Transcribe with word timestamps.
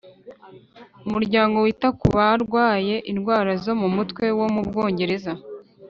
Umuryango 1.05 1.55
wita 1.65 1.87
ku 1.99 2.05
barwaye 2.15 2.95
indwara 3.11 3.51
zo 3.63 3.73
mu 3.81 3.87
mutwe 3.95 4.25
wo 4.39 4.47
mu 4.53 4.61
Bwongereza 4.67 5.31